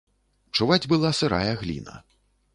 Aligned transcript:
Чуваць 0.59 0.87
была 0.95 1.13
сырая 1.19 1.53
гліна. 1.61 1.95